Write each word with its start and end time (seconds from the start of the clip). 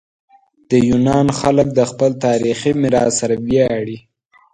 د 0.69 0.71
یونان 0.89 1.27
خلک 1.39 1.67
د 1.73 1.79
خپل 1.91 2.11
تاریخي 2.25 2.71
میراث 2.81 3.11
سره 3.21 3.35
ویاړي. 3.47 3.97